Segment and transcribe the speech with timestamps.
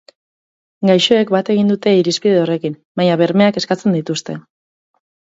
[0.89, 4.43] Gaixoek bat egin dute irizpide horrekin, baina bermeak eskatzen dituzte.